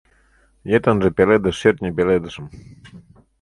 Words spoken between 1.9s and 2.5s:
пеледышым.